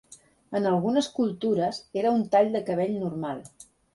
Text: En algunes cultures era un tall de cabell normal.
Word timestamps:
En 0.59 0.63
algunes 0.69 1.09
cultures 1.17 1.81
era 2.03 2.15
un 2.19 2.25
tall 2.37 2.51
de 2.57 2.65
cabell 2.71 2.99
normal. 3.05 3.47